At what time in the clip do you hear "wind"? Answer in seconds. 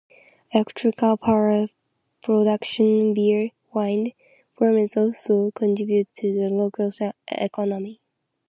3.71-4.13